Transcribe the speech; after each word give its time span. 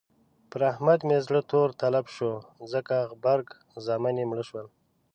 پر 0.49 0.61
احمد 0.71 0.99
مې 1.07 1.17
زړه 1.25 1.41
تور 1.51 1.69
تلب 1.81 2.05
شو 2.15 2.31
ځکه 2.73 2.95
غبر 3.09 3.39
زامن 3.85 4.15
يې 4.21 4.25
مړه 4.31 4.43
شول. 4.49 4.67